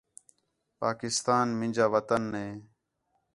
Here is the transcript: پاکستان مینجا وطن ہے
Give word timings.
پاکستان 0.81 1.47
مینجا 1.59 1.85
وطن 1.93 2.23
ہے 2.39 2.49